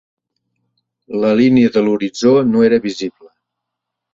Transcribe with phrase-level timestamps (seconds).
[1.25, 3.31] La línia de l'horitzó no era visible.